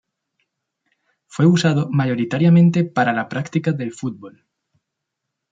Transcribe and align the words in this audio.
Fue 1.27 1.45
usado 1.45 1.87
mayoritariamente 1.91 2.83
para 2.83 3.13
la 3.13 3.29
práctica 3.29 3.71
del 3.71 3.93
fútbol. 3.93 4.47